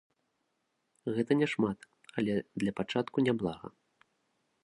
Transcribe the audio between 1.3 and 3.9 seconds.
няшмат, але для пачатку няблага.